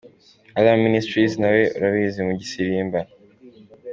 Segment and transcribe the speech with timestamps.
[0.57, 2.99] Alarm Ministries nawe urabazi mu gusirimba.